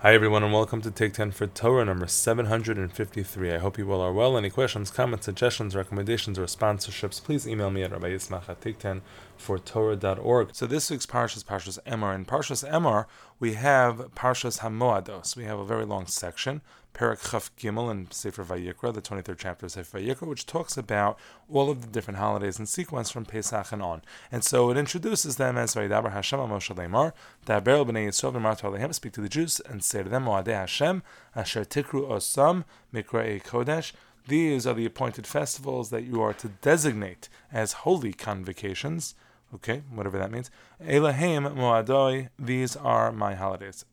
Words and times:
Hi, 0.00 0.12
everyone, 0.12 0.42
and 0.42 0.52
welcome 0.52 0.82
to 0.82 0.90
Take 0.90 1.14
10 1.14 1.30
for 1.30 1.46
Torah 1.46 1.86
number 1.86 2.06
753. 2.06 3.54
I 3.54 3.56
hope 3.56 3.78
you 3.78 3.90
all 3.90 4.02
are 4.02 4.12
well. 4.12 4.36
Any 4.36 4.50
questions, 4.50 4.90
comments, 4.90 5.24
suggestions, 5.24 5.74
recommendations, 5.74 6.38
or 6.38 6.44
sponsorships, 6.44 7.24
please 7.24 7.48
email 7.48 7.70
me 7.70 7.82
at 7.82 7.92
Rabbi 7.92 8.10
Yismach 8.10 8.46
at 8.46 8.60
take10 8.60 9.00
for 9.38 9.58
Torah.org. 9.58 10.54
So 10.54 10.66
this 10.66 10.90
week's 10.90 11.06
Parshas, 11.06 11.42
Parshas 11.42 11.78
Emor. 11.86 12.14
In 12.14 12.26
Parshas 12.26 12.62
Emor, 12.70 13.06
we 13.40 13.54
have 13.54 14.14
Parshas 14.14 14.58
Hamoados. 14.60 15.34
We 15.34 15.44
have 15.44 15.58
a 15.58 15.64
very 15.64 15.86
long 15.86 16.06
section, 16.06 16.60
Perak 16.96 17.20
Chaf 17.20 17.54
Gimel 17.56 17.90
in 17.90 18.10
Sefer 18.10 18.42
Vayikra, 18.42 18.94
the 18.94 19.02
23rd 19.02 19.36
chapter 19.36 19.66
of 19.66 19.72
Sefer 19.72 19.98
Vayikra, 19.98 20.26
which 20.26 20.46
talks 20.46 20.78
about 20.78 21.18
all 21.46 21.68
of 21.68 21.82
the 21.82 21.88
different 21.88 22.16
holidays 22.16 22.58
in 22.58 22.64
sequence 22.64 23.10
from 23.10 23.26
Pesach 23.26 23.70
and 23.70 23.82
on. 23.82 24.00
And 24.32 24.42
so 24.42 24.70
it 24.70 24.78
introduces 24.78 25.36
them 25.36 25.58
as 25.58 25.74
Vayidaber 25.74 26.10
Hashem 26.10 26.38
Moshe 26.38 26.74
Lemar, 26.74 27.12
Daber 27.44 27.84
b'nei 27.84 28.08
Yisrael 28.08 28.32
v'mar 28.32 28.58
Alehem, 28.62 28.94
speak 28.94 29.12
to 29.12 29.20
the 29.20 29.28
Jews 29.28 29.60
and 29.68 29.84
say 29.84 30.04
to 30.04 30.08
them, 30.08 30.24
Moadei 30.24 30.54
Hashem, 30.54 31.02
Asher 31.34 31.66
Tikru 31.66 32.08
Osam, 32.08 32.64
Mikra 32.94 33.42
Kodesh, 33.42 33.92
these 34.26 34.66
are 34.66 34.72
the 34.72 34.86
appointed 34.86 35.26
festivals 35.26 35.90
that 35.90 36.04
you 36.04 36.22
are 36.22 36.32
to 36.32 36.48
designate 36.48 37.28
as 37.52 37.74
holy 37.84 38.14
convocations 38.14 39.14
Okay, 39.54 39.82
whatever 39.90 40.18
that 40.18 40.32
means. 40.32 40.50
Elahim 40.84 41.54
Moadoi, 41.54 42.30
these 42.36 42.74
are 42.74 43.12
my 43.12 43.34
holidays. 43.34 43.84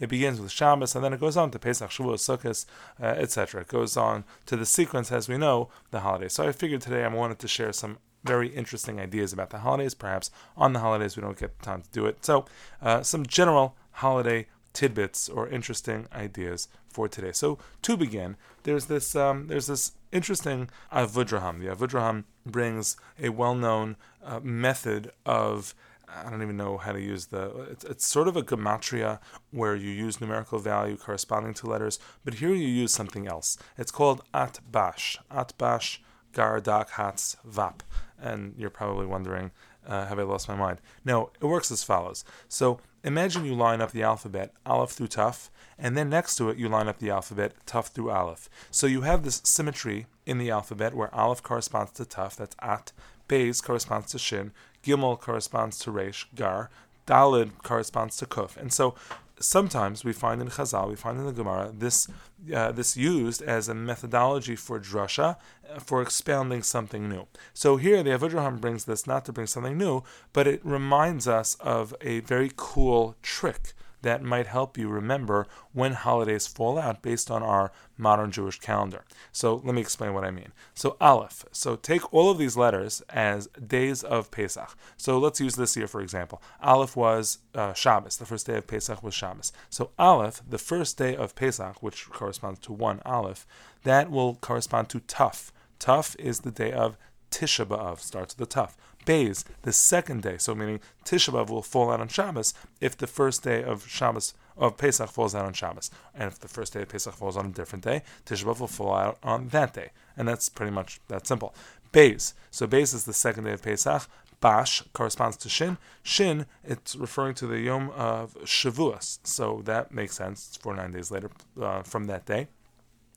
It 0.00 0.08
begins 0.08 0.40
with 0.40 0.50
Shabbos 0.52 0.94
and 0.94 1.04
then 1.04 1.12
it 1.14 1.20
goes 1.20 1.36
on 1.38 1.50
to 1.50 1.58
Pesach, 1.58 1.90
Shavuot, 1.90 2.18
Sukkot, 2.18 2.66
uh, 3.00 3.06
etc. 3.06 3.62
It 3.62 3.68
goes 3.68 3.96
on 3.96 4.24
to 4.44 4.56
the 4.56 4.66
sequence, 4.66 5.10
as 5.10 5.28
we 5.28 5.38
know, 5.38 5.70
the 5.90 6.00
holidays. 6.00 6.34
So 6.34 6.46
I 6.46 6.52
figured 6.52 6.82
today 6.82 7.02
I 7.02 7.08
wanted 7.08 7.38
to 7.38 7.48
share 7.48 7.72
some 7.72 7.96
very 8.24 8.48
interesting 8.48 9.00
ideas 9.00 9.32
about 9.32 9.48
the 9.50 9.58
holidays. 9.58 9.94
Perhaps 9.94 10.30
on 10.56 10.74
the 10.74 10.80
holidays 10.80 11.16
we 11.16 11.22
don't 11.22 11.38
get 11.38 11.58
the 11.58 11.64
time 11.64 11.80
to 11.82 11.90
do 11.90 12.04
it. 12.06 12.24
So 12.24 12.44
uh, 12.82 13.02
some 13.02 13.24
general 13.24 13.74
holiday 13.92 14.48
tidbits 14.72 15.28
or 15.28 15.48
interesting 15.48 16.06
ideas 16.12 16.68
for 16.88 17.08
today. 17.08 17.32
So 17.32 17.58
to 17.82 17.96
begin, 17.96 18.36
there's 18.64 18.86
this 18.86 19.16
um, 19.16 19.46
there's 19.48 19.66
this 19.66 19.92
interesting 20.10 20.70
avudraham. 20.92 21.60
The 21.60 21.74
avudraham 21.74 22.24
brings 22.44 22.96
a 23.20 23.30
well-known 23.30 23.96
uh, 24.24 24.40
method 24.40 25.10
of 25.24 25.74
I 26.14 26.28
don't 26.28 26.42
even 26.42 26.56
know 26.56 26.76
how 26.76 26.92
to 26.92 27.00
use 27.00 27.26
the. 27.26 27.68
It's, 27.70 27.84
it's, 27.84 28.06
sort 28.06 28.28
of 28.28 28.36
a 28.36 28.42
gematria 28.42 29.18
where 29.50 29.74
you 29.74 29.90
use 29.90 30.20
numerical 30.20 30.58
value 30.58 30.96
corresponding 30.96 31.54
to 31.54 31.66
letters, 31.66 31.98
but 32.24 32.34
here 32.34 32.50
you 32.50 32.68
use 32.68 32.92
something 32.92 33.26
else. 33.26 33.56
It's 33.78 33.90
called 33.90 34.22
atbash. 34.34 35.16
Atbash 35.30 35.98
gardak 36.34 36.90
hats 36.90 37.36
vap, 37.48 37.80
and 38.20 38.54
you're 38.58 38.70
probably 38.70 39.06
wondering, 39.06 39.52
uh, 39.86 40.06
have 40.06 40.18
I 40.18 40.22
lost 40.22 40.48
my 40.48 40.54
mind? 40.54 40.80
No, 41.04 41.30
it 41.40 41.46
works 41.46 41.70
as 41.70 41.82
follows. 41.82 42.24
So 42.48 42.80
imagine 43.04 43.44
you 43.44 43.54
line 43.54 43.80
up 43.80 43.92
the 43.92 44.02
alphabet 44.02 44.52
aleph 44.64 44.90
through 44.90 45.08
taf, 45.08 45.48
and 45.78 45.96
then 45.96 46.08
next 46.08 46.36
to 46.36 46.48
it 46.50 46.58
you 46.58 46.68
line 46.68 46.88
up 46.88 46.98
the 46.98 47.10
alphabet 47.10 47.52
taf 47.66 47.88
through 47.88 48.10
aleph. 48.10 48.48
So 48.70 48.86
you 48.86 49.02
have 49.02 49.24
this 49.24 49.40
symmetry 49.44 50.06
in 50.26 50.38
the 50.38 50.50
alphabet 50.50 50.94
where 50.94 51.14
aleph 51.14 51.42
corresponds 51.42 51.92
to 51.92 52.04
taf, 52.04 52.36
that's 52.36 52.56
at, 52.60 52.92
beis 53.28 53.62
corresponds 53.62 54.12
to 54.12 54.18
shin, 54.18 54.52
gimel 54.84 55.20
corresponds 55.20 55.78
to 55.80 55.90
resh, 55.90 56.28
gar, 56.34 56.70
dalid 57.06 57.50
corresponds 57.62 58.16
to 58.18 58.26
kuf. 58.26 58.56
And 58.56 58.72
so 58.72 58.94
sometimes 59.42 60.04
we 60.04 60.12
find 60.12 60.40
in 60.40 60.48
Chazal, 60.48 60.88
we 60.88 60.96
find 60.96 61.18
in 61.18 61.26
the 61.26 61.32
Gemara, 61.32 61.72
this 61.72 62.08
uh, 62.54 62.72
this 62.72 62.96
used 62.96 63.42
as 63.42 63.68
a 63.68 63.74
methodology 63.74 64.56
for 64.56 64.80
drasha, 64.80 65.36
uh, 65.70 65.78
for 65.78 66.02
expounding 66.02 66.62
something 66.62 67.08
new. 67.08 67.26
So 67.54 67.76
here 67.76 68.02
the 68.02 68.10
Avudraham 68.10 68.60
brings 68.60 68.84
this 68.84 69.06
not 69.06 69.24
to 69.26 69.32
bring 69.32 69.46
something 69.46 69.76
new, 69.76 70.02
but 70.32 70.46
it 70.46 70.60
reminds 70.64 71.28
us 71.28 71.56
of 71.60 71.94
a 72.00 72.20
very 72.20 72.50
cool 72.56 73.16
trick 73.22 73.74
that 74.02 74.22
might 74.22 74.46
help 74.46 74.76
you 74.76 74.88
remember 74.88 75.46
when 75.72 75.92
holidays 75.92 76.46
fall 76.46 76.78
out 76.78 77.02
based 77.02 77.30
on 77.30 77.42
our 77.42 77.72
modern 77.96 78.30
Jewish 78.30 78.58
calendar. 78.58 79.04
So 79.32 79.62
let 79.64 79.74
me 79.74 79.80
explain 79.80 80.12
what 80.14 80.24
I 80.24 80.30
mean. 80.30 80.52
So 80.74 80.96
Aleph. 81.00 81.44
So 81.52 81.76
take 81.76 82.12
all 82.12 82.30
of 82.30 82.38
these 82.38 82.56
letters 82.56 83.02
as 83.10 83.46
days 83.66 84.02
of 84.02 84.30
Pesach. 84.30 84.76
So 84.96 85.18
let's 85.18 85.40
use 85.40 85.56
this 85.56 85.76
year 85.76 85.86
for 85.86 86.00
example. 86.00 86.42
Aleph 86.60 86.96
was 86.96 87.38
uh, 87.54 87.72
Shabbos. 87.72 88.16
The 88.16 88.26
first 88.26 88.46
day 88.46 88.56
of 88.56 88.66
Pesach 88.66 89.02
was 89.02 89.14
Shabbos. 89.14 89.52
So 89.70 89.90
Aleph, 89.98 90.42
the 90.48 90.58
first 90.58 90.98
day 90.98 91.16
of 91.16 91.34
Pesach, 91.34 91.82
which 91.82 92.10
corresponds 92.10 92.60
to 92.60 92.72
one 92.72 93.00
Aleph, 93.04 93.46
that 93.84 94.10
will 94.10 94.34
correspond 94.36 94.88
to 94.90 95.00
Tuf. 95.00 95.50
Tuf 95.78 96.14
is 96.18 96.40
the 96.40 96.52
day 96.52 96.72
of 96.72 96.96
Tisha 97.32 97.64
B'Av, 97.66 97.98
starts 97.98 98.36
with 98.38 98.48
the 98.48 98.54
Tuf. 98.54 98.74
Beis, 99.04 99.44
the 99.62 99.72
second 99.72 100.22
day, 100.22 100.36
so 100.38 100.54
meaning 100.54 100.78
Tisha 101.04 101.32
B'Av 101.32 101.50
will 101.50 101.62
fall 101.62 101.90
out 101.90 102.00
on 102.00 102.06
Shabbos 102.06 102.54
if 102.80 102.96
the 102.96 103.08
first 103.08 103.42
day 103.42 103.64
of 103.64 103.88
Shabbos 103.88 104.34
of 104.56 104.76
Pesach 104.76 105.10
falls 105.10 105.34
out 105.34 105.46
on 105.46 105.54
Shabbos, 105.54 105.90
and 106.14 106.28
if 106.28 106.38
the 106.38 106.46
first 106.46 106.74
day 106.74 106.82
of 106.82 106.88
Pesach 106.88 107.14
falls 107.14 107.36
on 107.36 107.46
a 107.46 107.50
different 107.50 107.82
day, 107.82 108.02
Tisha 108.26 108.44
B'Av 108.44 108.60
will 108.60 108.68
fall 108.68 108.94
out 108.94 109.18
on 109.24 109.48
that 109.48 109.74
day, 109.74 109.90
and 110.16 110.28
that's 110.28 110.48
pretty 110.48 110.70
much 110.70 111.00
that 111.08 111.26
simple. 111.26 111.54
Beis, 111.92 112.34
so 112.50 112.66
Beis 112.66 112.94
is 112.94 113.04
the 113.04 113.12
second 113.12 113.44
day 113.44 113.52
of 113.52 113.62
Pesach. 113.62 114.06
Bash 114.40 114.82
corresponds 114.92 115.36
to 115.38 115.48
Shin. 115.48 115.78
Shin, 116.02 116.46
it's 116.64 116.96
referring 116.96 117.34
to 117.34 117.46
the 117.46 117.60
Yom 117.60 117.90
of 117.90 118.34
Shavuos, 118.42 119.20
so 119.22 119.62
that 119.64 119.92
makes 119.92 120.16
sense. 120.16 120.48
It's 120.48 120.56
four 120.56 120.74
nine 120.74 120.90
days 120.90 121.12
later 121.12 121.30
uh, 121.60 121.82
from 121.82 122.06
that 122.06 122.26
day. 122.26 122.48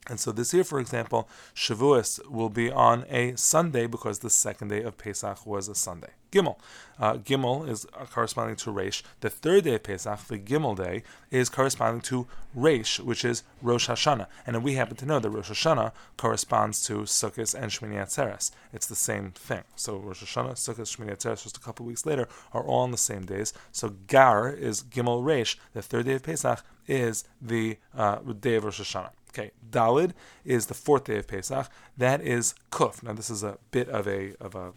And 0.07 0.19
so 0.19 0.31
this 0.31 0.53
year, 0.53 0.63
for 0.63 0.79
example, 0.79 1.27
Shavuos 1.55 2.25
will 2.29 2.49
be 2.49 2.71
on 2.71 3.05
a 3.09 3.35
Sunday 3.35 3.87
because 3.87 4.19
the 4.19 4.29
second 4.29 4.67
day 4.67 4.83
of 4.83 4.97
Pesach 4.97 5.45
was 5.45 5.67
a 5.67 5.75
Sunday. 5.75 6.11
Gimel. 6.31 6.57
Uh, 6.99 7.13
Gimel 7.13 7.67
is 7.67 7.87
corresponding 8.11 8.55
to 8.57 8.69
Reish. 8.69 9.03
The 9.21 9.29
third 9.29 9.63
day 9.63 9.75
of 9.75 9.83
Pesach, 9.83 10.19
the 10.27 10.37
Gimel 10.37 10.75
day, 10.75 11.03
is 11.31 11.49
corresponding 11.49 12.01
to 12.01 12.27
Reish, 12.55 12.99
which 12.99 13.23
is 13.23 13.43
Rosh 13.61 13.89
Hashanah. 13.89 14.27
And 14.45 14.63
we 14.63 14.73
happen 14.73 14.97
to 14.97 15.05
know 15.05 15.19
that 15.19 15.29
Rosh 15.29 15.49
Hashanah 15.49 15.91
corresponds 16.17 16.85
to 16.87 16.99
Sukkot 17.03 17.55
and 17.55 17.71
Shmini 17.71 17.95
Atzeres. 17.95 18.51
It's 18.73 18.87
the 18.87 18.95
same 18.95 19.31
thing. 19.31 19.63
So 19.75 19.97
Rosh 19.97 20.23
Hashanah, 20.23 20.53
Sukkot, 20.53 20.81
Shmini 20.81 21.15
Atzeres, 21.15 21.43
just 21.43 21.57
a 21.57 21.61
couple 21.61 21.85
weeks 21.85 22.05
later, 22.05 22.27
are 22.53 22.63
all 22.63 22.81
on 22.81 22.91
the 22.91 22.97
same 22.97 23.25
days. 23.25 23.53
So 23.71 23.93
Gar 24.07 24.49
is 24.49 24.83
Gimel 24.83 25.23
Reish. 25.23 25.55
The 25.73 25.81
third 25.81 26.05
day 26.05 26.15
of 26.15 26.23
Pesach 26.23 26.63
is 26.87 27.23
the 27.41 27.77
uh, 27.95 28.17
day 28.39 28.55
of 28.55 28.65
Rosh 28.65 28.81
Hashanah. 28.81 29.11
Okay, 29.37 29.51
Dalid 29.69 30.11
is 30.45 30.67
the 30.67 30.73
fourth 30.73 31.03
day 31.05 31.17
of 31.17 31.27
Pesach. 31.27 31.69
That 31.97 32.21
is 32.21 32.55
Kuf. 32.71 33.03
Now 33.03 33.11
this 33.11 33.29
is 33.29 33.43
a 33.43 33.57
bit 33.71 33.89
of 33.89 34.07
a 34.07 34.33
of 34.39 34.55
a 34.55 34.73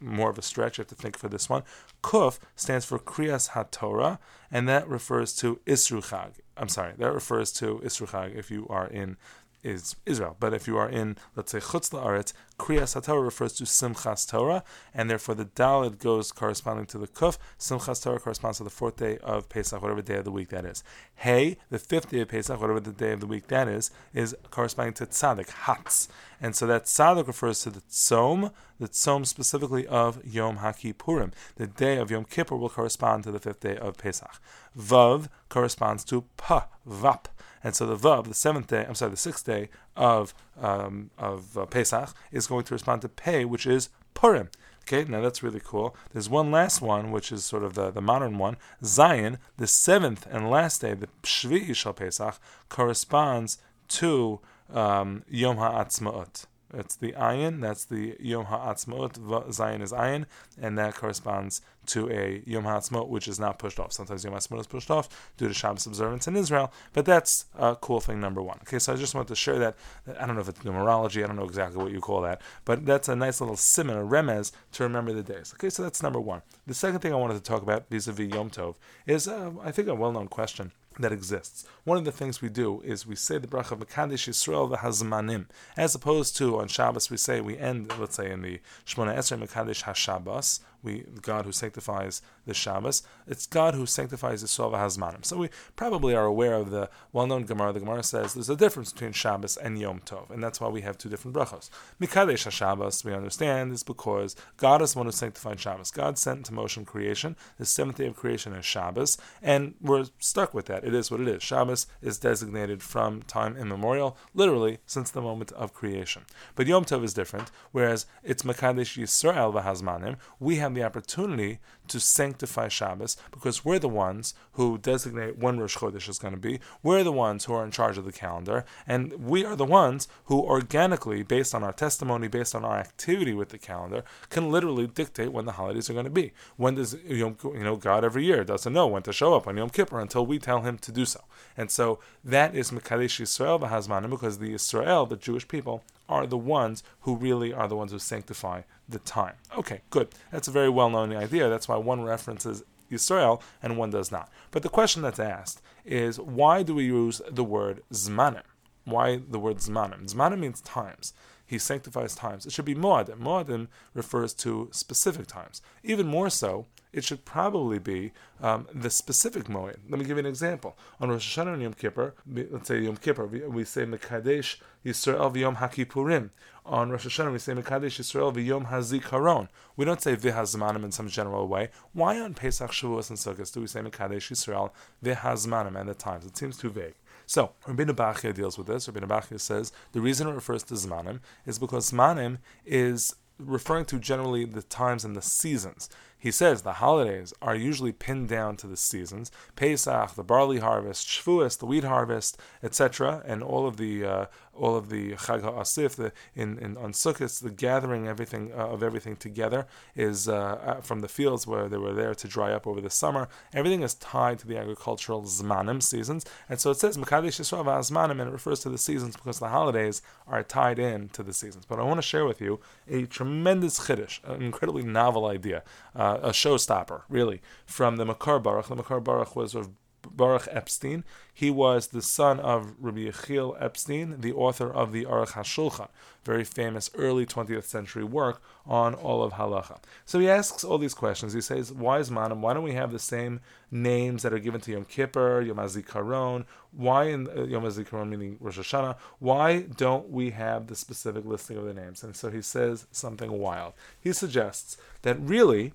more 0.00 0.28
of 0.28 0.36
a 0.36 0.42
stretch. 0.42 0.76
You 0.76 0.82
have 0.82 0.88
to 0.88 0.94
think 0.94 1.16
for 1.16 1.28
this 1.28 1.48
one. 1.48 1.62
Kuf 2.02 2.38
stands 2.54 2.84
for 2.84 2.98
Kriyas 2.98 3.50
HaTorah, 3.50 4.18
and 4.50 4.68
that 4.68 4.86
refers 4.86 5.34
to 5.36 5.60
Isruchag. 5.66 6.32
I'm 6.58 6.68
sorry, 6.68 6.92
that 6.98 7.12
refers 7.12 7.52
to 7.52 7.78
Isruchag 7.78 8.36
if 8.36 8.50
you 8.50 8.66
are 8.68 8.86
in 8.86 9.16
is 9.66 9.96
Israel. 10.06 10.36
But 10.38 10.54
if 10.54 10.68
you 10.68 10.78
are 10.78 10.88
in, 10.88 11.16
let's 11.34 11.50
say, 11.50 11.58
Chutz 11.58 11.90
La'aretz, 11.90 12.32
Kriyas 12.58 12.98
HaTorah 12.98 13.22
refers 13.22 13.52
to 13.54 13.64
Simchas 13.64 14.26
Torah, 14.28 14.62
and 14.94 15.10
therefore 15.10 15.34
the 15.34 15.44
Dalit 15.44 15.98
goes 15.98 16.32
corresponding 16.32 16.86
to 16.86 16.98
the 16.98 17.08
Kuf. 17.08 17.36
Simchas 17.58 18.02
Torah 18.02 18.20
corresponds 18.20 18.58
to 18.58 18.64
the 18.64 18.70
fourth 18.70 18.96
day 18.96 19.18
of 19.18 19.48
Pesach, 19.48 19.82
whatever 19.82 20.00
day 20.00 20.16
of 20.16 20.24
the 20.24 20.30
week 20.30 20.48
that 20.50 20.64
is. 20.64 20.84
Hey, 21.16 21.58
the 21.68 21.78
fifth 21.78 22.10
day 22.10 22.20
of 22.20 22.28
Pesach, 22.28 22.60
whatever 22.60 22.80
the 22.80 22.92
day 22.92 23.12
of 23.12 23.20
the 23.20 23.26
week 23.26 23.48
that 23.48 23.66
is, 23.66 23.90
is 24.14 24.36
corresponding 24.50 24.94
to 24.94 25.06
Tzadik, 25.06 25.50
Hatz. 25.50 26.08
And 26.40 26.54
so 26.54 26.66
that 26.66 26.84
Tzadik 26.84 27.26
refers 27.26 27.62
to 27.62 27.70
the 27.70 27.80
Tzom, 27.80 28.52
the 28.78 28.88
Tzom 28.88 29.26
specifically 29.26 29.86
of 29.86 30.24
Yom 30.24 30.58
HaKippurim. 30.58 31.32
The 31.56 31.66
day 31.66 31.96
of 31.96 32.10
Yom 32.10 32.24
Kippur 32.24 32.56
will 32.56 32.70
correspond 32.70 33.24
to 33.24 33.32
the 33.32 33.40
fifth 33.40 33.60
day 33.60 33.76
of 33.76 33.98
Pesach. 33.98 34.40
Vav 34.78 35.28
corresponds 35.48 36.04
to 36.04 36.24
Pa, 36.36 36.68
Vap. 36.88 37.26
And 37.66 37.74
so 37.74 37.84
the 37.84 37.96
Vav, 37.96 38.28
the 38.28 38.34
seventh 38.34 38.68
day, 38.68 38.86
I'm 38.86 38.94
sorry, 38.94 39.10
the 39.10 39.16
sixth 39.16 39.44
day 39.44 39.70
of 39.96 40.32
um, 40.62 41.10
of 41.18 41.58
uh, 41.58 41.66
Pesach 41.66 42.14
is 42.30 42.46
going 42.46 42.62
to 42.62 42.72
respond 42.72 43.02
to 43.02 43.08
Pei, 43.08 43.44
which 43.44 43.66
is 43.66 43.88
Purim. 44.14 44.50
Okay, 44.82 45.02
now 45.10 45.20
that's 45.20 45.42
really 45.42 45.60
cool. 45.64 45.96
There's 46.12 46.30
one 46.30 46.52
last 46.52 46.80
one, 46.80 47.10
which 47.10 47.32
is 47.32 47.44
sort 47.44 47.64
of 47.64 47.74
the, 47.74 47.90
the 47.90 48.00
modern 48.00 48.38
one. 48.38 48.56
Zayin, 48.84 49.38
the 49.56 49.66
seventh 49.66 50.28
and 50.30 50.48
last 50.48 50.80
day, 50.80 50.94
the 50.94 51.08
Shvi 51.24 51.74
Shal 51.74 51.92
Pesach, 51.92 52.38
corresponds 52.68 53.58
to 53.88 54.38
um, 54.72 55.24
Yom 55.28 55.56
HaAtzmaut. 55.56 56.44
It's 56.74 56.96
the 56.96 57.12
ayin, 57.12 57.60
that's 57.60 57.84
the 57.84 58.16
Yom 58.18 58.46
HaAtzmaut, 58.46 59.18
Zayin 59.54 59.82
is 59.82 59.92
ayin, 59.92 60.26
and 60.60 60.76
that 60.78 60.94
corresponds 60.96 61.60
to 61.86 62.10
a 62.10 62.42
Yom 62.44 62.64
HaAtzmaut, 62.64 63.08
which 63.08 63.28
is 63.28 63.38
not 63.38 63.58
pushed 63.58 63.78
off. 63.78 63.92
Sometimes 63.92 64.24
Yom 64.24 64.34
HaAtzmaut 64.34 64.60
is 64.60 64.66
pushed 64.66 64.90
off 64.90 65.32
due 65.36 65.46
to 65.46 65.54
Shabbos 65.54 65.86
observance 65.86 66.26
in 66.26 66.34
Israel, 66.36 66.72
but 66.92 67.04
that's 67.04 67.44
a 67.56 67.76
cool 67.76 68.00
thing 68.00 68.20
number 68.20 68.42
one. 68.42 68.58
Okay, 68.62 68.80
so 68.80 68.92
I 68.92 68.96
just 68.96 69.14
want 69.14 69.28
to 69.28 69.36
share 69.36 69.58
that. 69.60 69.76
I 70.18 70.26
don't 70.26 70.34
know 70.34 70.42
if 70.42 70.48
it's 70.48 70.60
numerology, 70.60 71.22
I 71.22 71.28
don't 71.28 71.36
know 71.36 71.44
exactly 71.44 71.80
what 71.80 71.92
you 71.92 72.00
call 72.00 72.22
that, 72.22 72.42
but 72.64 72.84
that's 72.84 73.08
a 73.08 73.14
nice 73.14 73.40
little 73.40 73.56
simon, 73.56 73.96
a 73.96 74.04
remez, 74.04 74.50
to 74.72 74.82
remember 74.82 75.12
the 75.12 75.22
days. 75.22 75.52
Okay, 75.54 75.70
so 75.70 75.82
that's 75.82 76.02
number 76.02 76.20
one. 76.20 76.42
The 76.66 76.74
second 76.74 77.00
thing 77.00 77.12
I 77.12 77.16
wanted 77.16 77.34
to 77.34 77.42
talk 77.42 77.62
about 77.62 77.88
vis-a-vis 77.90 78.34
Yom 78.34 78.50
Tov 78.50 78.74
is, 79.06 79.28
uh, 79.28 79.52
I 79.62 79.70
think, 79.70 79.86
a 79.88 79.94
well-known 79.94 80.28
question 80.28 80.72
that 80.98 81.12
exists. 81.12 81.66
One 81.84 81.98
of 81.98 82.04
the 82.04 82.12
things 82.12 82.40
we 82.40 82.48
do 82.48 82.80
is 82.82 83.06
we 83.06 83.16
say 83.16 83.38
the 83.38 83.46
bracha 83.46 83.72
of 83.72 83.80
Mekadesh 83.80 84.28
Yisrael 84.28 84.74
v'hazmanim, 84.74 85.46
as 85.76 85.94
opposed 85.94 86.36
to 86.38 86.58
on 86.58 86.68
Shabbos 86.68 87.10
we 87.10 87.16
say 87.16 87.40
we 87.40 87.58
end, 87.58 87.92
let's 87.98 88.16
say 88.16 88.30
in 88.30 88.42
the 88.42 88.60
Shmona 88.86 89.16
Esrei 89.16 89.46
Mekadesh 89.46 89.84
HaShabbos, 89.84 90.60
we 90.82 91.04
God 91.22 91.44
who 91.44 91.52
sanctifies 91.52 92.22
the 92.46 92.54
Shabbos. 92.54 93.02
It's 93.26 93.46
God 93.46 93.74
who 93.74 93.86
sanctifies 93.86 94.42
Yisrael 94.42 94.72
v'hazmanim. 94.72 95.24
So 95.24 95.36
we 95.36 95.50
probably 95.74 96.14
are 96.14 96.24
aware 96.24 96.54
of 96.54 96.70
the 96.70 96.88
well-known 97.12 97.44
Gemara. 97.44 97.72
The 97.72 97.80
Gemara 97.80 98.02
says 98.02 98.34
there's 98.34 98.50
a 98.50 98.56
difference 98.56 98.92
between 98.92 99.12
Shabbos 99.12 99.56
and 99.56 99.78
Yom 99.78 100.00
Tov, 100.00 100.30
and 100.30 100.42
that's 100.42 100.60
why 100.60 100.68
we 100.68 100.82
have 100.82 100.98
two 100.98 101.08
different 101.08 101.36
brachos. 101.36 101.70
Mikadesh 102.00 102.50
Shabbos, 102.50 103.04
we 103.04 103.12
understand, 103.12 103.72
is 103.72 103.82
because 103.82 104.36
God 104.56 104.82
is 104.82 104.92
the 104.92 104.98
one 105.00 105.06
who 105.06 105.12
sanctified 105.12 105.60
Shabbos. 105.60 105.90
God 105.90 106.18
sent 106.18 106.38
into 106.38 106.54
motion 106.54 106.84
creation. 106.84 107.36
The 107.58 107.64
seventh 107.64 107.96
day 107.98 108.06
of 108.06 108.16
creation 108.16 108.52
is 108.52 108.64
Shabbos, 108.64 109.18
and 109.42 109.74
we're 109.80 110.06
stuck 110.18 110.54
with 110.54 110.66
that. 110.66 110.84
It 110.84 110.94
is 110.94 111.10
what 111.10 111.20
it 111.20 111.28
is. 111.28 111.42
Shabbos 111.42 111.86
is 112.02 112.18
designated 112.18 112.82
from 112.82 113.22
time 113.22 113.56
immemorial, 113.56 114.16
literally 114.34 114.78
since 114.86 115.10
the 115.10 115.20
moment 115.20 115.52
of 115.52 115.74
creation. 115.74 116.22
But 116.54 116.66
Yom 116.66 116.84
Tov 116.84 117.02
is 117.02 117.14
different, 117.14 117.50
whereas 117.72 118.06
it's 118.22 118.42
Makadesh 118.42 118.98
Yisrael 119.00 119.52
v'Hazmanim. 119.54 120.16
We 120.38 120.56
have 120.56 120.75
the 120.76 120.84
opportunity 120.84 121.58
to 121.88 121.98
sanctify 122.00 122.68
Shabbos 122.68 123.16
because 123.30 123.64
we're 123.64 123.78
the 123.78 123.88
ones 123.88 124.34
who 124.52 124.78
designate 124.78 125.38
when 125.38 125.58
Rosh 125.58 125.76
Chodesh 125.76 126.08
is 126.08 126.18
going 126.18 126.34
to 126.34 126.40
be. 126.40 126.60
We're 126.82 127.04
the 127.04 127.12
ones 127.12 127.44
who 127.44 127.54
are 127.54 127.64
in 127.64 127.70
charge 127.70 127.98
of 127.98 128.04
the 128.04 128.12
calendar, 128.12 128.64
and 128.86 129.12
we 129.14 129.44
are 129.44 129.56
the 129.56 129.64
ones 129.64 130.08
who 130.26 130.40
organically, 130.40 131.22
based 131.22 131.54
on 131.54 131.62
our 131.62 131.72
testimony, 131.72 132.28
based 132.28 132.54
on 132.54 132.64
our 132.64 132.78
activity 132.78 133.34
with 133.34 133.48
the 133.50 133.58
calendar, 133.58 134.04
can 134.30 134.50
literally 134.50 134.86
dictate 134.86 135.32
when 135.32 135.46
the 135.46 135.52
holidays 135.52 135.90
are 135.90 135.94
going 135.94 136.04
to 136.04 136.10
be. 136.10 136.32
When 136.56 136.74
does 136.74 136.96
you 137.04 137.36
know 137.42 137.76
God 137.76 138.04
every 138.04 138.24
year 138.24 138.44
doesn't 138.44 138.72
know 138.72 138.86
when 138.86 139.02
to 139.02 139.12
show 139.12 139.34
up 139.34 139.46
on 139.46 139.56
Yom 139.56 139.70
Kippur 139.70 140.00
until 140.00 140.26
we 140.26 140.38
tell 140.38 140.62
him 140.62 140.78
to 140.78 140.92
do 140.92 141.04
so, 141.04 141.20
and 141.56 141.70
so 141.70 141.98
that 142.24 142.54
is 142.54 142.70
Mekadesh 142.70 143.20
Yisrael 143.20 143.60
v'Hazmanim 143.60 144.10
because 144.10 144.38
the 144.38 144.54
Israel, 144.54 145.06
the 145.06 145.16
Jewish 145.16 145.48
people, 145.48 145.82
are 146.08 146.26
the 146.26 146.38
ones 146.38 146.82
who 147.00 147.16
really 147.16 147.52
are 147.52 147.68
the 147.68 147.76
ones 147.76 147.92
who 147.92 147.98
sanctify 147.98 148.62
the 148.88 148.98
time. 149.00 149.34
Okay, 149.56 149.80
good. 149.90 150.08
That's 150.30 150.48
a 150.48 150.52
very 150.52 150.68
well 150.68 150.90
known 150.90 151.14
idea. 151.14 151.48
That's 151.48 151.68
why 151.68 151.76
one 151.76 152.02
references 152.02 152.62
Israel 152.90 153.42
and 153.62 153.76
one 153.76 153.90
does 153.90 154.12
not. 154.12 154.30
But 154.50 154.62
the 154.62 154.68
question 154.68 155.02
that's 155.02 155.18
asked 155.18 155.60
is 155.84 156.20
why 156.20 156.62
do 156.62 156.74
we 156.74 156.84
use 156.84 157.20
the 157.28 157.44
word 157.44 157.82
zmanim? 157.92 158.42
Why 158.84 159.20
the 159.28 159.38
word 159.38 159.58
zmanim? 159.58 160.12
Zmanim 160.12 160.38
means 160.38 160.60
times. 160.60 161.12
He 161.46 161.58
sanctifies 161.58 162.14
times. 162.14 162.44
It 162.46 162.52
should 162.52 162.64
be 162.64 162.74
moadim. 162.74 163.18
Moadim 163.18 163.68
refers 163.94 164.34
to 164.34 164.68
specific 164.72 165.26
times. 165.26 165.62
Even 165.82 166.06
more 166.06 166.30
so, 166.30 166.66
it 166.92 167.04
should 167.04 167.24
probably 167.24 167.78
be 167.78 168.12
um, 168.40 168.66
the 168.72 168.90
specific 168.90 169.44
moed. 169.44 169.76
Let 169.88 169.98
me 169.98 170.04
give 170.04 170.16
you 170.16 170.20
an 170.20 170.26
example. 170.26 170.76
On 171.00 171.08
Rosh 171.08 171.38
Hashanah 171.38 171.54
and 171.54 171.62
Yom 171.62 171.74
Kippur, 171.74 172.14
let's 172.26 172.68
say 172.68 172.80
Yom 172.80 172.96
Kippur, 172.96 173.26
we, 173.26 173.40
we 173.40 173.64
say 173.64 173.84
Mekadesh 173.84 174.56
Yisrael 174.84 175.34
v'Yom 175.34 175.56
HaKippurim. 175.56 176.30
On 176.64 176.90
Rosh 176.90 177.06
Hashanah, 177.06 177.32
we 177.32 177.38
say 177.38 177.52
Mekadesh 177.52 178.00
Yisrael 178.00 178.34
v'Yom 178.34 178.68
HaZikaron. 178.68 179.48
We 179.76 179.84
don't 179.84 180.00
say 180.00 180.16
V'Hazmanim 180.16 180.84
in 180.84 180.92
some 180.92 181.08
general 181.08 181.46
way. 181.48 181.70
Why 181.92 182.20
on 182.20 182.34
Pesach, 182.34 182.70
Shavuos, 182.70 183.10
and 183.10 183.18
Sukkot 183.18 183.52
do 183.52 183.60
we 183.60 183.66
say 183.66 183.80
Mekadesh 183.80 184.30
Yisrael 184.30 184.70
v'Hazmanim 185.04 185.78
and 185.78 185.88
the 185.88 185.94
times? 185.94 186.24
It 186.24 186.36
seems 186.36 186.56
too 186.56 186.70
vague. 186.70 186.94
So, 187.26 187.52
Rabbeinu 187.66 187.90
Bachya 187.90 188.32
deals 188.32 188.56
with 188.56 188.68
this. 188.68 188.86
Rabbeinu 188.86 189.08
Bachya 189.08 189.40
says 189.40 189.72
the 189.92 190.00
reason 190.00 190.28
it 190.28 190.32
refers 190.32 190.62
to 190.64 190.74
Zmanim 190.74 191.20
is 191.44 191.58
because 191.58 191.90
Zmanim 191.90 192.38
is 192.64 193.16
referring 193.38 193.84
to 193.86 193.98
generally 193.98 194.44
the 194.44 194.62
times 194.62 195.04
and 195.04 195.16
the 195.16 195.22
seasons. 195.22 195.90
He 196.26 196.32
says 196.32 196.62
the 196.62 196.72
holidays 196.72 197.32
are 197.40 197.54
usually 197.54 197.92
pinned 197.92 198.28
down 198.28 198.56
to 198.56 198.66
the 198.66 198.76
seasons: 198.76 199.30
Pesach, 199.54 200.16
the 200.16 200.24
barley 200.24 200.58
harvest, 200.58 201.06
Shavuos, 201.06 201.56
the 201.56 201.66
wheat 201.66 201.84
harvest, 201.84 202.36
etc., 202.64 203.22
and 203.24 203.44
all 203.44 203.68
of 203.68 203.76
the 203.76 204.04
uh, 204.04 204.26
all 204.58 204.76
of 204.76 204.88
the 204.88 205.12
Chag 205.12 205.42
HaAsif, 205.42 205.94
the 205.94 206.12
in, 206.34 206.58
in 206.58 206.76
on 206.76 206.92
Sukkot, 206.92 207.40
the 207.40 207.50
gathering 207.50 208.08
everything 208.08 208.50
uh, 208.52 208.68
of 208.68 208.82
everything 208.82 209.14
together 209.16 209.66
is 209.94 210.28
uh, 210.28 210.80
from 210.82 211.00
the 211.00 211.08
fields 211.08 211.46
where 211.46 211.68
they 211.68 211.76
were 211.76 211.92
there 211.92 212.14
to 212.14 212.26
dry 212.26 212.52
up 212.52 212.66
over 212.66 212.80
the 212.80 212.90
summer. 212.90 213.28
Everything 213.54 213.82
is 213.82 213.94
tied 213.94 214.40
to 214.40 214.48
the 214.48 214.58
agricultural 214.58 215.22
zmanim 215.22 215.80
seasons, 215.82 216.24
and 216.48 216.58
so 216.58 216.70
it 216.72 216.78
says 216.78 216.96
Mekadesh 216.96 217.38
Yisrael 217.40 217.64
zmanim, 217.64 218.20
and 218.20 218.22
it 218.22 218.32
refers 218.32 218.60
to 218.60 218.68
the 218.68 218.78
seasons 218.78 219.14
because 219.14 219.38
the 219.38 219.48
holidays 219.48 220.02
are 220.26 220.42
tied 220.42 220.78
in 220.78 221.08
to 221.10 221.22
the 221.22 221.32
seasons. 221.32 221.64
But 221.66 221.78
I 221.78 221.84
want 221.84 221.98
to 221.98 222.02
share 222.02 222.24
with 222.24 222.40
you 222.40 222.58
a 222.88 223.06
tremendous 223.06 223.86
chiddush, 223.86 224.24
an 224.24 224.42
incredibly 224.42 224.82
novel 224.82 225.26
idea. 225.26 225.62
Uh, 225.94 226.15
a 226.22 226.30
showstopper, 226.30 227.02
really, 227.08 227.40
from 227.66 227.96
the 227.96 228.04
Mekor 228.04 228.42
Baruch. 228.42 228.68
The 228.68 228.76
Mekor 228.76 229.02
Baruch 229.02 229.36
was 229.36 229.54
of 229.54 229.70
Baruch 230.14 230.48
Epstein. 230.50 231.04
He 231.32 231.50
was 231.50 231.88
the 231.88 232.02
son 232.02 232.40
of 232.40 232.74
Rabbi 232.78 233.00
Yechiel 233.00 233.56
Epstein, 233.60 234.20
the 234.20 234.32
author 234.32 234.72
of 234.72 234.92
the 234.92 235.04
Aruch 235.04 235.32
HaShulchan, 235.32 235.88
very 236.24 236.44
famous 236.44 236.90
early 236.94 237.26
20th 237.26 237.64
century 237.64 238.04
work 238.04 238.40
on 238.64 238.94
all 238.94 239.22
of 239.22 239.34
halacha. 239.34 239.78
So 240.04 240.18
he 240.18 240.28
asks 240.28 240.64
all 240.64 240.78
these 240.78 240.94
questions. 240.94 241.32
He 241.32 241.40
says, 241.40 241.72
"Why 241.72 241.98
is 241.98 242.10
manam? 242.10 242.40
Why 242.40 242.54
don't 242.54 242.62
we 242.62 242.72
have 242.72 242.92
the 242.92 242.98
same 242.98 243.40
names 243.70 244.22
that 244.22 244.32
are 244.32 244.38
given 244.38 244.60
to 244.62 244.72
Yom 244.72 244.84
Kippur, 244.84 245.42
Yom 245.42 245.56
HaZikaron? 245.56 246.46
Why 246.72 247.04
in 247.04 247.28
uh, 247.28 247.44
Yom 247.44 247.64
HaZikaron 247.64 248.08
meaning 248.08 248.38
Rosh 248.40 248.58
Hashanah? 248.58 248.96
Why 249.18 249.62
don't 249.62 250.10
we 250.10 250.30
have 250.30 250.66
the 250.68 250.76
specific 250.76 251.24
listing 251.24 251.56
of 251.56 251.64
the 251.64 251.74
names?" 251.74 252.02
And 252.02 252.16
so 252.16 252.30
he 252.30 252.42
says 252.42 252.86
something 252.90 253.30
wild. 253.30 253.74
He 254.00 254.12
suggests 254.12 254.76
that 255.02 255.20
really 255.20 255.74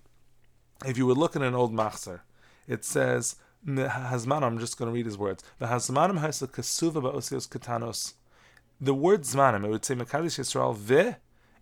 if 0.85 0.97
you 0.97 1.05
would 1.05 1.17
look 1.17 1.35
at 1.35 1.41
an 1.41 1.53
old 1.53 1.73
machzer, 1.73 2.21
it 2.67 2.83
says 2.85 3.35
Hazmanim. 3.67 4.43
I'm 4.43 4.59
just 4.59 4.77
going 4.77 4.89
to 4.89 4.93
read 4.93 5.05
his 5.05 5.17
words. 5.17 5.43
The 5.59 5.67
Hazmanim 5.67 6.19
kasuva 6.19 7.01
ba'osios 7.01 7.47
katanos. 7.47 8.13
The 8.79 8.95
word 8.95 9.21
zmanim, 9.21 9.63
it 9.63 9.69
would 9.69 9.85
say 9.85 9.93
Mekadesh 9.93 10.39
Yisrael 10.39 10.75
ve, 10.75 11.15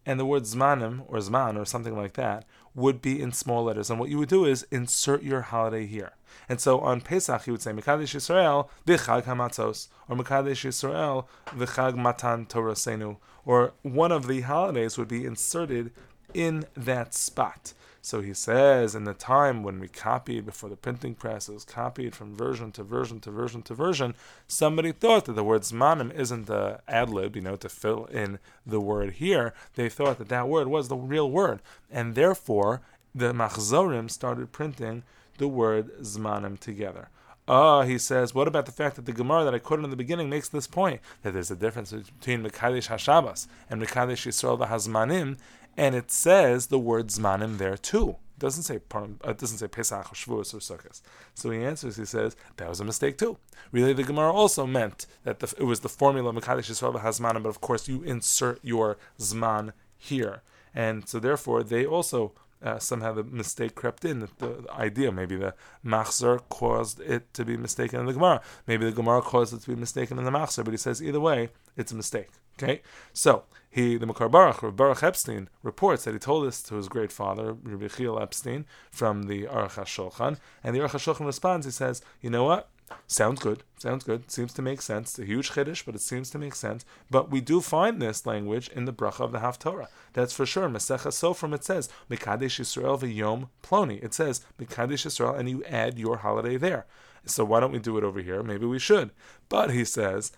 and 0.05 0.17
the 0.17 0.25
word 0.25 0.43
zmanim 0.43 1.03
or 1.07 1.17
zman 1.17 1.59
or 1.59 1.65
something 1.65 1.97
like 1.97 2.13
that 2.13 2.45
would 2.73 3.01
be 3.01 3.21
in 3.21 3.33
small 3.33 3.65
letters. 3.65 3.89
And 3.89 3.99
what 3.99 4.09
you 4.09 4.17
would 4.19 4.29
do 4.29 4.45
is 4.45 4.65
insert 4.71 5.21
your 5.21 5.41
holiday 5.41 5.85
here. 5.85 6.13
And 6.47 6.61
so 6.61 6.79
on 6.79 7.01
Pesach, 7.01 7.45
you 7.45 7.53
would 7.53 7.61
say 7.61 7.71
Mekadesh 7.71 8.15
Yisrael 8.15 8.69
v'chag 8.87 9.23
hamatzos, 9.23 9.89
or 10.07 10.15
Mekadesh 10.15 10.65
Yisrael 10.65 11.25
v'chag 11.49 11.97
matan 11.97 12.45
torasenu, 12.45 13.17
or 13.45 13.73
one 13.81 14.13
of 14.13 14.27
the 14.27 14.39
holidays 14.41 14.97
would 14.97 15.09
be 15.09 15.25
inserted 15.25 15.91
in 16.33 16.63
that 16.77 17.13
spot. 17.13 17.73
So 18.01 18.21
he 18.21 18.33
says, 18.33 18.95
in 18.95 19.03
the 19.03 19.13
time 19.13 19.61
when 19.63 19.79
we 19.79 19.87
copied 19.87 20.45
before 20.45 20.69
the 20.69 20.75
printing 20.75 21.15
press, 21.15 21.49
it 21.49 21.53
was 21.53 21.65
copied 21.65 22.15
from 22.15 22.35
version 22.35 22.71
to 22.73 22.83
version 22.83 23.19
to 23.21 23.31
version 23.31 23.61
to 23.63 23.73
version, 23.73 24.15
somebody 24.47 24.91
thought 24.91 25.25
that 25.25 25.33
the 25.33 25.43
word 25.43 25.63
zmanim 25.63 26.13
isn't 26.17 26.47
the 26.47 26.79
ad 26.87 27.09
lib, 27.09 27.35
you 27.35 27.41
know, 27.41 27.57
to 27.57 27.69
fill 27.69 28.05
in 28.05 28.39
the 28.65 28.79
word 28.79 29.13
here. 29.13 29.53
They 29.75 29.89
thought 29.89 30.17
that 30.17 30.29
that 30.29 30.47
word 30.47 30.67
was 30.67 30.87
the 30.87 30.95
real 30.95 31.29
word. 31.29 31.59
And 31.91 32.15
therefore, 32.15 32.81
the 33.13 33.33
machzorim 33.33 34.09
started 34.09 34.51
printing 34.51 35.03
the 35.37 35.47
word 35.47 35.91
zmanim 36.01 36.59
together. 36.59 37.09
Ah, 37.47 37.81
he 37.81 37.97
says, 37.97 38.35
what 38.35 38.47
about 38.47 38.67
the 38.67 38.71
fact 38.71 38.95
that 38.95 39.07
the 39.07 39.11
Gemara 39.11 39.43
that 39.43 39.55
I 39.55 39.59
quoted 39.59 39.83
in 39.83 39.89
the 39.89 39.95
beginning 39.95 40.29
makes 40.29 40.47
this 40.49 40.67
point 40.67 41.01
that 41.23 41.33
there's 41.33 41.49
a 41.49 41.55
difference 41.55 41.91
between 41.91 42.43
Mekadesh 42.43 42.89
Hashabas 42.89 43.47
and 43.71 43.81
Mekadesh 43.81 44.27
Yisrael 44.27 44.59
the 44.59 44.67
Hazmanim, 44.67 45.37
and 45.79 45.95
it 45.95 46.11
says 46.11 46.67
the 46.67 46.77
word 46.77 47.07
zmanim 47.07 47.57
there 47.57 47.77
too. 47.77 48.17
It 48.35 48.39
doesn't 48.39 48.63
say 48.63 48.79
uh, 48.93 49.07
it 49.23 49.37
doesn't 49.37 49.59
say 49.59 49.67
Pesach 49.67 50.11
or 50.11 50.15
Shavuos 50.15 50.53
or 50.53 50.59
Sukkot. 50.59 51.01
So 51.33 51.51
he 51.51 51.63
answers. 51.63 51.95
He 51.95 52.05
says 52.05 52.35
that 52.57 52.67
was 52.67 52.81
a 52.81 52.85
mistake 52.85 53.17
too. 53.17 53.37
Really, 53.71 53.93
the 53.93 54.03
Gemara 54.03 54.33
also 54.33 54.65
meant 54.65 55.07
that 55.23 55.39
the, 55.39 55.53
it 55.57 55.63
was 55.63 55.79
the 55.79 55.89
formula 55.89 56.33
Mekadesh 56.33 56.69
Yisrael 56.69 57.01
Hazmanim, 57.01 57.43
but 57.43 57.49
of 57.49 57.61
course 57.61 57.87
you 57.87 58.03
insert 58.03 58.59
your 58.61 58.97
zman 59.17 59.71
here, 59.97 60.41
and 60.75 61.07
so 61.07 61.17
therefore 61.17 61.63
they 61.63 61.85
also 61.85 62.33
uh, 62.63 62.79
somehow 62.79 63.13
the 63.13 63.23
mistake 63.23 63.75
crept 63.75 64.05
in. 64.05 64.19
The, 64.19 64.29
the, 64.37 64.65
idea, 64.71 65.11
maybe 65.11 65.35
the 65.35 65.53
machzer 65.85 66.39
caused 66.49 66.99
it 66.99 67.33
to 67.33 67.45
be 67.45 67.57
mistaken 67.57 67.99
in 67.99 68.05
the 68.05 68.13
Gemara. 68.13 68.41
Maybe 68.67 68.85
the 68.85 68.91
Gemara 68.91 69.21
caused 69.21 69.53
it 69.53 69.61
to 69.61 69.67
be 69.67 69.75
mistaken 69.75 70.17
in 70.17 70.25
the 70.25 70.31
machzer. 70.31 70.63
But 70.63 70.71
he 70.71 70.77
says 70.77 71.01
either 71.01 71.19
way, 71.19 71.49
it's 71.77 71.91
a 71.91 71.95
mistake. 71.95 72.29
Okay, 72.61 72.81
so 73.13 73.43
he, 73.69 73.95
the 73.95 74.05
Mekor 74.05 74.29
Baruch, 74.29 74.63
or 74.63 74.71
Baruch 74.71 75.01
Epstein, 75.01 75.47
reports 75.63 76.03
that 76.03 76.13
he 76.13 76.19
told 76.19 76.45
this 76.45 76.61
to 76.63 76.75
his 76.75 76.89
great 76.89 77.09
father, 77.09 77.53
Rabbi 77.53 77.87
Chiel 77.87 78.19
Epstein, 78.19 78.65
from 78.91 79.23
the 79.23 79.43
Aruch 79.45 79.75
HaShulchan, 79.75 80.39
and 80.61 80.75
the 80.75 80.79
Aruch 80.79 80.89
HaShulchan 80.89 81.25
responds. 81.25 81.65
He 81.65 81.71
says, 81.71 82.01
"You 82.19 82.29
know 82.29 82.43
what? 82.43 82.69
Sounds 83.07 83.39
good. 83.39 83.63
Sounds 83.77 84.03
good. 84.03 84.29
Seems 84.29 84.53
to 84.53 84.61
make 84.61 84.81
sense. 84.81 85.11
It's 85.11 85.19
a 85.19 85.25
huge 85.25 85.51
chiddush, 85.51 85.85
but 85.85 85.95
it 85.95 86.01
seems 86.01 86.29
to 86.31 86.37
make 86.37 86.55
sense. 86.55 86.85
But 87.09 87.31
we 87.31 87.41
do 87.41 87.61
find 87.61 88.01
this 88.01 88.25
language 88.25 88.69
in 88.69 88.85
the 88.85 88.93
bracha 88.93 89.21
of 89.21 89.31
the 89.31 89.39
Haftorah. 89.39 89.87
That's 90.13 90.33
for 90.33 90.45
sure. 90.45 90.69
Masecha 90.69 91.07
Sofrim, 91.07 91.53
it 91.53 91.63
says, 91.63 91.89
Mekadesh 92.09 92.59
Yisrael 92.59 92.99
v'yom 92.99 93.49
ploni. 93.63 94.03
It 94.03 94.13
says, 94.13 94.41
Mekadesh 94.59 95.05
Yisrael, 95.05 95.37
and 95.37 95.49
you 95.49 95.63
add 95.65 95.97
your 95.97 96.17
holiday 96.17 96.57
there. 96.57 96.85
So 97.25 97.43
why 97.45 97.59
don't 97.59 97.71
we 97.71 97.79
do 97.79 97.97
it 97.97 98.03
over 98.03 98.21
here? 98.21 98.43
Maybe 98.43 98.65
we 98.65 98.79
should. 98.79 99.11
But 99.49 99.71
he 99.71 99.85
says, 99.85 100.31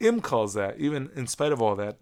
Im 0.00 0.20
calls 0.20 0.54
that, 0.54 0.78
even 0.78 1.10
in 1.14 1.26
spite 1.26 1.52
of 1.52 1.60
all 1.60 1.76
that, 1.76 1.98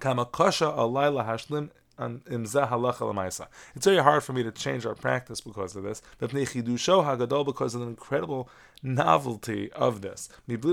Kamakasha 0.00 0.76
alayla 0.76 1.26
hashlim 1.26 1.70
on 1.98 2.20
imzah 2.30 2.68
halacha. 2.70 3.46
It's 3.74 3.86
very 3.86 4.02
hard 4.02 4.22
for 4.22 4.32
me 4.32 4.42
to 4.42 4.52
change 4.52 4.86
our 4.86 4.94
practice 4.94 5.40
because 5.40 5.76
of 5.76 5.82
this. 5.82 6.00
Because 6.20 7.74
of 7.74 7.80
the 7.80 7.86
incredible 7.86 8.48
novelty 8.82 9.72
of 9.72 10.00
this. 10.02 10.28
But 10.46 10.64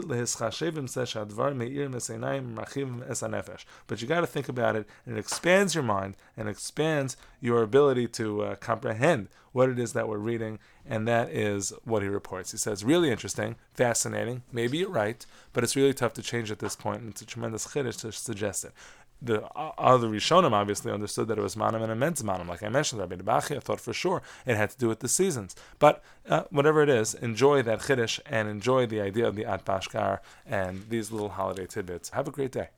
you 4.01 4.07
got 4.07 4.21
to 4.21 4.27
think 4.27 4.49
about 4.49 4.75
it, 4.75 4.87
and 5.05 5.17
it 5.17 5.19
expands 5.19 5.75
your 5.75 5.83
mind 5.83 6.15
and 6.37 6.47
expands 6.47 7.17
your 7.41 7.63
ability 7.63 8.07
to 8.09 8.41
uh, 8.41 8.55
comprehend 8.55 9.29
what 9.51 9.69
it 9.69 9.79
is 9.79 9.93
that 9.93 10.09
we're 10.09 10.17
reading, 10.17 10.59
and 10.85 11.07
that 11.07 11.29
is 11.29 11.71
what 11.85 12.03
he 12.03 12.09
reports. 12.09 12.51
He 12.51 12.57
says, 12.57 12.83
really 12.83 13.09
interesting, 13.09 13.55
fascinating, 13.73 14.43
maybe 14.51 14.79
you're 14.79 14.89
right, 14.89 15.25
but 15.53 15.63
it's 15.63 15.77
really 15.77 15.93
tough 15.93 16.13
to 16.15 16.21
change 16.21 16.51
at 16.51 16.59
this 16.59 16.75
point, 16.75 16.99
and 16.99 17.11
it's 17.11 17.21
a 17.21 17.25
tremendous 17.25 17.67
chiddush 17.67 18.01
to 18.01 18.11
suggest 18.11 18.65
it 18.65 18.73
the 19.21 19.43
other 19.55 20.07
Rishonim 20.07 20.51
obviously 20.51 20.91
understood 20.91 21.27
that 21.29 21.37
it 21.37 21.41
was 21.41 21.55
manam 21.55 21.81
and 21.81 21.91
immense 21.91 22.21
manam. 22.21 22.47
Like 22.47 22.63
I 22.63 22.69
mentioned, 22.69 23.01
Rabbeinu 23.01 23.23
Bachya, 23.23 23.57
I 23.57 23.59
thought 23.59 23.79
for 23.79 23.93
sure 23.93 24.21
it 24.45 24.55
had 24.55 24.69
to 24.71 24.77
do 24.77 24.87
with 24.87 24.99
the 24.99 25.07
seasons. 25.07 25.55
But 25.79 26.03
uh, 26.29 26.43
whatever 26.49 26.81
it 26.83 26.89
is, 26.89 27.13
enjoy 27.15 27.61
that 27.63 27.79
chiddush 27.79 28.19
and 28.25 28.47
enjoy 28.47 28.85
the 28.85 29.01
idea 29.01 29.27
of 29.27 29.35
the 29.35 29.45
At 29.45 29.65
Bashkar 29.65 30.19
and 30.45 30.85
these 30.89 31.11
little 31.11 31.29
holiday 31.29 31.65
tidbits. 31.65 32.09
Have 32.09 32.27
a 32.27 32.31
great 32.31 32.51
day. 32.51 32.69